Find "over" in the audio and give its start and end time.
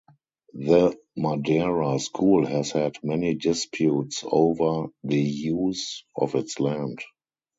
4.25-4.87